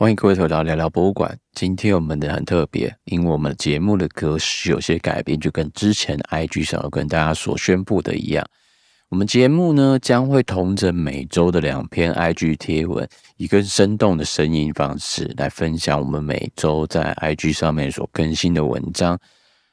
[0.00, 1.36] 欢迎各位回到聊聊博物馆。
[1.54, 8.46] 今天我们的很特别，因为我们节目的格式有些改变，就跟之前 IG 上有跟大家所宣布的一样。
[9.08, 13.08] 我们节目呢将会同整每周的两篇 IG 贴文，
[13.38, 19.18] 以更生动的声音方式来分享我们每周在 IG 上面所更新的文章，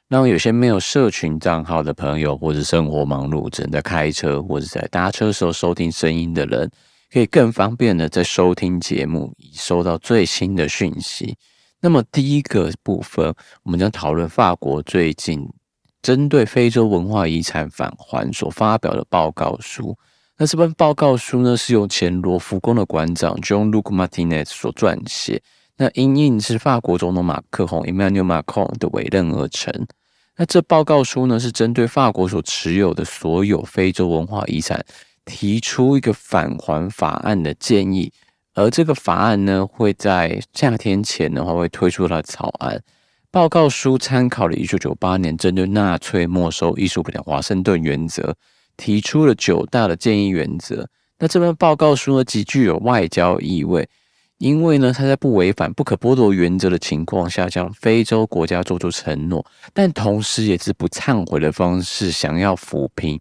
[0.08, 6.68] 让有些没有社群账号的朋友，或者生活忙碌正在开车或者在搭车时候收听声音的人。
[7.12, 11.36] 可以更方便的在收听节目，以收到最新的讯息。
[11.80, 15.48] 那么第一个部分，我们将讨论法国最近
[16.02, 19.96] 针对非洲文化遗产返还所发表的报告书。
[20.38, 25.42] 那这份报告书呢，是由前罗浮宫的馆长 John Luc Martinez 所撰写。
[25.78, 29.86] 那因应是法国总统马克宏 Emmanuel Macron 的委任而成。
[30.36, 34.84] 那这报告书呢，是针对法国所持有的所有非洲文化遗产。
[35.26, 38.10] 提出一个返还法案的建议，
[38.54, 42.82] 而这个法案呢，会在夏天前的话会推出它的草案。
[43.30, 48.34] 报告书参考了1998年针对纳粹没收艺术品的华盛顿原则，
[48.78, 50.88] 提出了九大的建议原则。
[51.18, 53.86] 那这份报告书呢，极具有外交意味，
[54.38, 63.20] 因为呢，它在不违反不可剥夺原则的情况下，向非洲国家做出承诺，但同时也是不忏悔的方式，想要抚平。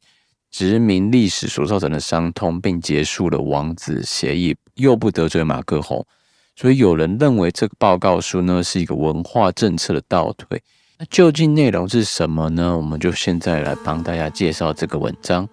[0.57, 6.07] 殖民历史所造成的伤痛，并结束了王子协议，又不得罪马克宏，
[6.55, 10.63] 所以有人认为这个报告书呢是一个文化政策的倒退。
[10.97, 12.77] 那究竟内容是什么呢？
[12.77, 15.45] 我们就现在来帮大家介绍这个文章。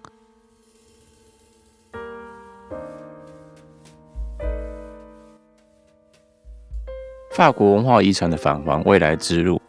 [7.35, 9.61] 法国文化遗产的返还未来之路。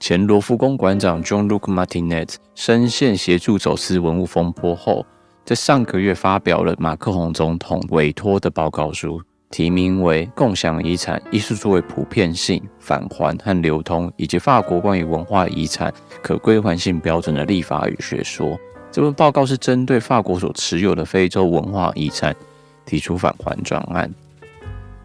[0.00, 5.04] 前罗浮宫馆长 Jean-Luc Martinez 深陷协助走私文物风波后，
[5.44, 18.50] 在上个月发表了马克宏总统委托的报告书，题名为《共享遗产：艺术作为普遍性返还和流通，以及法国关于文化遗产可归还性标准的立法与学说》。
[18.92, 22.34] 这份报告是针对法国所持有的非洲文化遗产
[22.86, 24.10] 提出返还专案。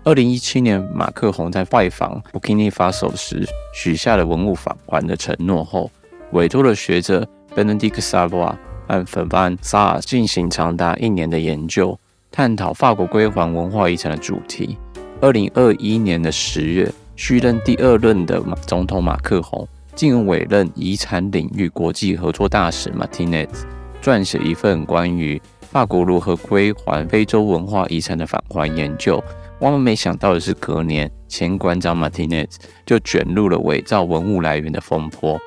[0.06, 5.90] 二零一七年，马克宏在拜访布基纳法首时许下了文物返还的承诺后，
[6.34, 7.26] 委托了学者
[7.56, 8.54] Benedict Savoie
[8.86, 11.98] 和 Fabien Sarr 进行长达一年的研究，
[12.30, 14.78] 探讨法国归还文化遗产的主题。
[15.22, 19.66] 二零二一年的十月，续任第二任的总统马克宏，
[19.96, 23.48] 竟委任遗产领域国际合作大使 Martinez
[24.02, 29.24] 撰写一份关于法国如何归还非洲文化遗产的返还研究。
[29.64, 32.50] 万万没想到的是，隔年前馆长 Martinez
[32.86, 35.40] 就卷入了伪造文物来源的风波。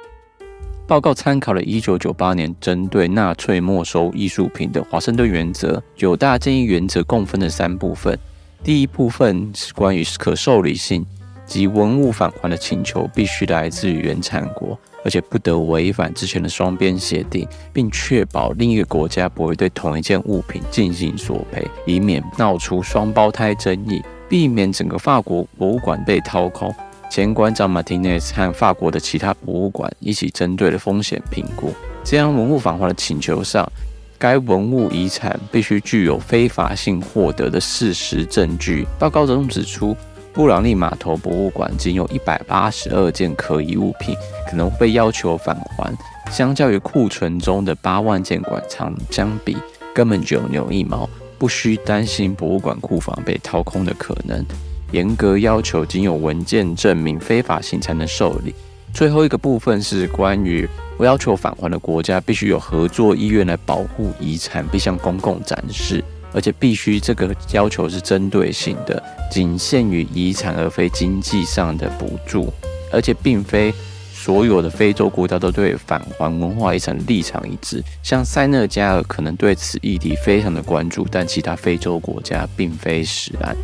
[0.87, 8.19] 报告参考了1998年针对纳粹没收艺术品的华盛顿原则九大建议原则，共分的三部分。
[8.65, 11.05] 第一部分是关于可受理性
[11.47, 26.75] 及文物返还的请求必须来自于原产国，而且不得违反之前的双边协定，并确保另一个国家不会对同一件物品进行索赔，以免闹出双胞胎争议，避免整个法国博物馆被掏空。
[27.09, 33.71] 前馆长马丁内斯和法国的其他博物馆一起针对了风险评估，这样文物返还的请求上，
[34.19, 38.85] 该文物遗产必须具有非法性获得的事实证据。
[38.99, 39.97] 报告中指出。
[40.37, 44.15] 布朗利码头博物馆仅有一百八十二件可疑物品
[44.47, 45.91] 可能被要求返还，
[46.31, 49.57] 相较于库存中的八万件馆藏相比，
[49.95, 51.09] 根本九牛一毛，
[51.39, 54.45] 不需担心博物馆库房被掏空的可能。
[54.93, 58.55] 严格要求仅有文件证明非法性才能受理。
[58.93, 60.69] 最后一个部分是关于
[61.01, 66.05] 要求返还的国家必须有合作意愿来保护遗产，并向公共展示。
[66.37, 72.53] 而且必须这个要求是针对性的，仅限于遗产而非经济上的补助。
[72.93, 73.75] 而且并非
[74.13, 77.83] 所有的非洲国家都对返还文化遗产立场一致。
[78.03, 83.57] 像塞内加尔可能对此议题非常的关注，但其他非洲国家并非实案。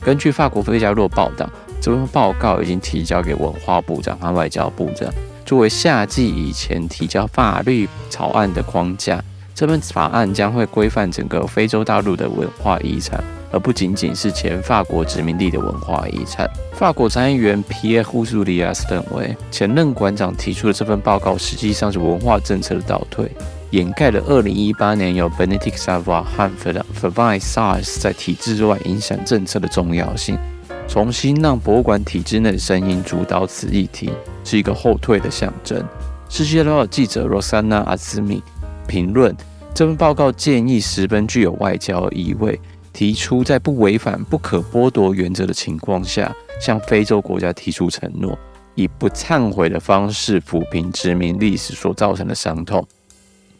[0.00, 1.50] 根据法国《费加洛》报道，
[1.80, 5.12] 这份报告已经提交给文化部长和外交部长，
[5.44, 9.22] 作为夏季以前提交法律草案的框架。
[9.58, 13.20] 这份法案将会规范整个非洲大陆的文化遗产，
[13.50, 16.48] 而不仅仅是前法国殖民地的文化遗产。
[16.74, 23.28] 法国参议员皮耶·乌苏利亚斯认为，前任馆长提出的这份报告实际上是文化政策的倒退，
[23.70, 30.38] 掩盖了2018年由 Benedict Savoie 和 Fabien s a r s 在体制外影响政策的重要性。
[30.86, 34.12] 重新让博物馆体制内的声音主导此议题，
[34.44, 35.84] 是一个后退的象征。
[36.28, 38.40] 世界日报记者 Rossana 阿兹米
[38.88, 39.32] 评论。
[39.72, 42.60] 这份报告建议十分具有外交意味，
[42.92, 48.36] 提出在不违反不可剥夺原则的情况下，向非洲国家提出承诺，
[48.74, 52.84] 以不忏悔的方式抚平殖民历史所造成的伤痛，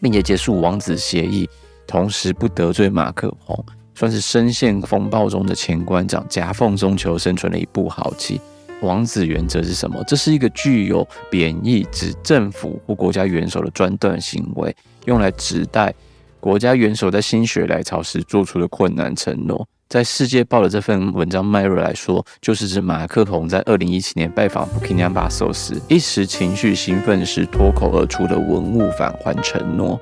[0.00, 1.48] 并且结束王子协议，
[1.86, 3.64] 同时不得罪马克宏，
[3.94, 8.40] 算是深陷风暴中的前馆长夹缝中求生存的一步好棋。
[8.82, 10.02] 王子原则是什么？
[10.06, 14.74] 这是一个具有贬义指政府或国家元首的专断行为，
[15.06, 15.92] 用来指代
[16.38, 19.66] 国家元首在心血来潮时做出的困难承诺。
[19.88, 29.98] 在《世界报》的这份文章脉络来说，就是指马克宏在二零一七年拜访布基纳法索时，一时情绪兴奋时脱口而出的文物返还承诺。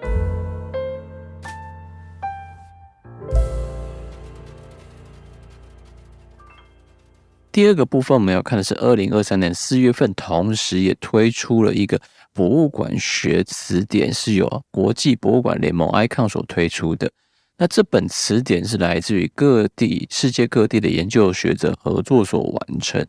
[7.56, 11.99] 第二个部分，我们要看的是二零二三年四月份，同时也推出了一个
[12.35, 17.11] 博物馆学词典，是由国际博物馆联盟 ICON 所推出的。
[17.56, 23.03] 那这本词典是来自于各地、世界各地的研究学者合作所完成，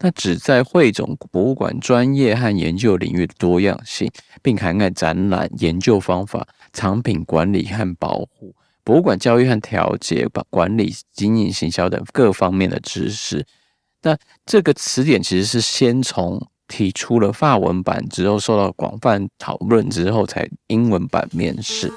[0.00, 4.12] 那旨在汇总博物馆专业和研究领域的多样性，
[4.42, 8.54] 并涵盖展览、研究方法、藏品管理和保护、
[8.84, 13.46] 博物馆教育和调节、管理、经营、行销等各方面的知识。
[14.06, 14.14] 那
[14.44, 21.90] 这个词典其实是先从提出了法文版之后，受到广泛讨论之后，才英文版面世。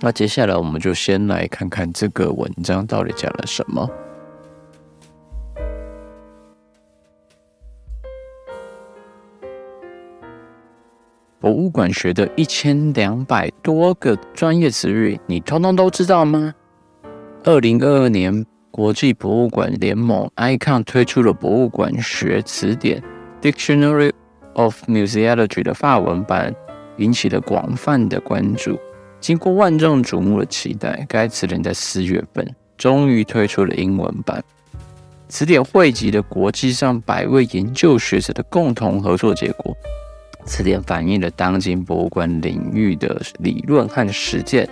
[0.00, 3.86] 那接下来我们就先来看看这个文章到底讲了什么。
[11.38, 16.54] 博物馆学的一千两百多个专业词语，你通通都知道吗？
[17.44, 18.46] 二零二二年。
[18.72, 23.02] 国际博物馆联盟 ICON 推出了博物馆学词典
[23.42, 24.10] Dictionary
[24.54, 26.54] of Museology 的法文版，
[26.96, 28.78] 引起了广泛的关注。
[29.20, 34.42] 经过万众瞩目的期待，该词典在四月份终于推出了英文版。
[35.28, 39.76] 词典汇集了国际上百位研究学者的共同合作结果。
[40.46, 44.66] 词典反映了当今博物馆领域的理论和实践，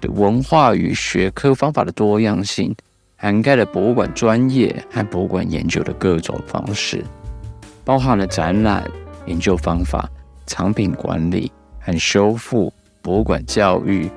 [0.00, 2.74] 的文化与学科方法的多样性。
[3.22, 7.04] 涵盖了博物馆专业和博物馆研究的各种方式，
[7.84, 8.84] 包含了展览、
[9.26, 10.10] 研究方法、
[10.44, 14.10] 藏品管理和修复、博物馆教育、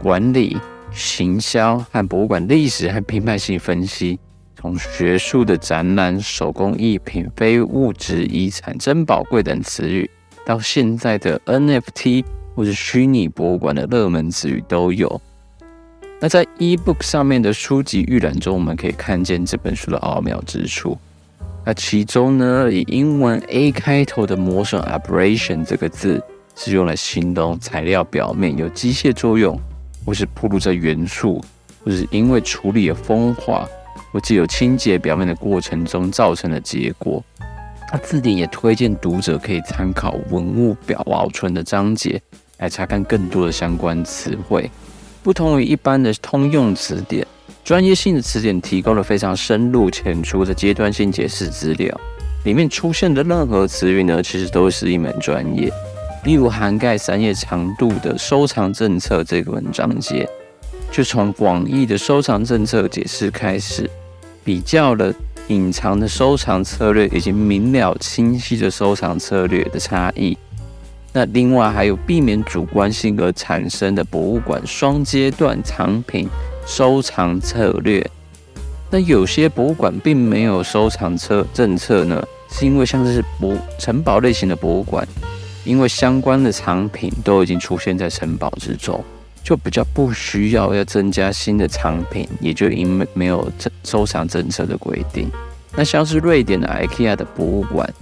[0.00, 0.56] 管理、
[0.92, 4.16] 行销和博物馆历史和品牌性分析。
[4.54, 10.08] 从学术的展览、手工艺品、非物质遗产、珍宝柜等词语，
[10.46, 12.24] 到现在的 NFT
[12.54, 15.20] 或者虚拟博物馆的热门词语都有。
[16.22, 20.96] 那在 eBook 上面的书籍预览中，我们可以看见这本书的奥妙之处。
[21.64, 26.22] 那其中呢，以英文 A 开头的磨损 aberration 这个字，
[26.54, 29.58] 是用来形容材料表面有机械作用，
[30.06, 31.44] 或是暴露在元素，
[31.84, 33.66] 或是因为处理的风化，
[34.12, 37.20] 或者有清洁表面的过程中造成的结果。
[37.92, 42.22] 那字典也推荐读者可以参考文物表保存的章节，
[42.58, 44.70] 来查看更多的相关词汇。
[45.22, 47.24] 不同于一般的通用词典，
[47.64, 52.00] 专业性的词典提供了非常深入浅出的阶段性解释资料。
[52.44, 55.72] 里面出现的任何词语呢，其实都是一门专业。
[56.24, 60.28] 例如涵盖三页长度的收藏政策这个文章节，
[60.90, 63.88] 就从广义的收藏政策解释开始，
[64.42, 65.14] 比较了
[65.46, 70.36] 隐藏的收藏策略以及明了清晰的收藏策略的差异。
[71.12, 76.26] 那另外还有避免主观性而产生的博物馆双阶段藏品
[76.66, 78.04] 收藏策略。
[78.90, 85.06] 那有些博物馆并没有收藏策政策呢，是因为像是博城堡类型的博物馆，
[85.64, 89.04] 因为相关的藏品都已经出现在城堡之中，
[89.42, 93.50] 就比较不需要要增加新的藏品，也就因为没有
[93.84, 95.30] 收藏政策的规定。
[95.74, 97.92] 那像是瑞典的 IKEA 的博物馆。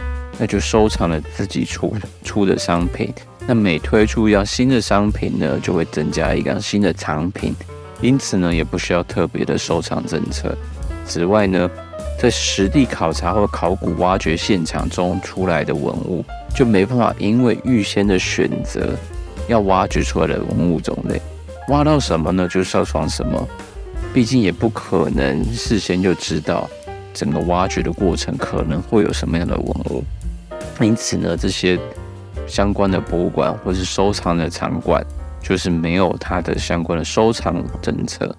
[0.40, 1.94] 那就收藏了自己出
[2.25, 3.12] 出的商品。
[3.47, 7.54] 那每推出一样新的商品呢，就会增加一样新的藏品，
[8.00, 10.56] 因此呢，也不需要特别的收藏政策。
[11.04, 11.68] 此外呢，
[12.18, 18.94] 在实地考察或考古挖掘现场中出来的文物，就没办法因为预先的选择
[19.49, 21.20] 要挖掘出来的文物种类，
[21.68, 23.49] 挖到什么呢，就收藏什么。
[24.12, 26.68] 毕竟也不可能事先就知道
[27.12, 30.04] 整个挖掘的过程可能会有什么样的文物。
[30.80, 31.78] 因此呢，这些
[32.46, 35.04] 相关的博物馆或是收藏的场馆，
[35.42, 38.34] 就是没有它的相关的收藏政策。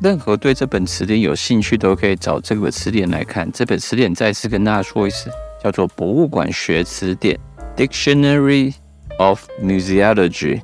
[0.00, 3.50] 任何对这本词典有兴趣，都可以找这个词典来看。
[3.52, 5.30] 这本词典再次跟大家说一次，
[5.62, 7.38] 叫做《博物馆学词典》
[7.76, 8.74] （Dictionary
[9.18, 10.62] of Museology）。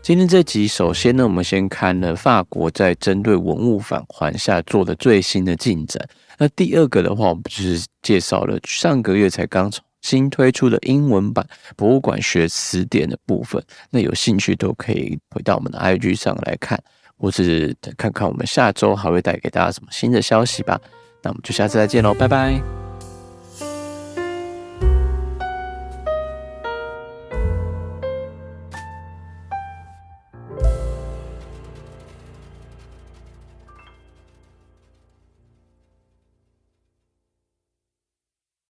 [0.00, 6.02] 今天这集，首先呢，我们先看了法国在针对文物返还下做的最新的进展。
[6.38, 13.62] 那第二个的话，我们就是介绍了上个月才刚新推出的英文版博物馆学词典的部分。
[13.90, 16.82] 那有兴趣都可以回到我们的 IG 上来看，
[17.18, 20.80] 或是看看我们下周还会带给大家什么新的消息吧。
[21.22, 22.77] 那我们就下次再见喽，拜拜。